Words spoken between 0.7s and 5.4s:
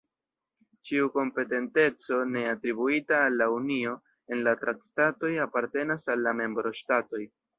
Ĉiu kompetenteco ne atribuita al la Unio en la Traktatoj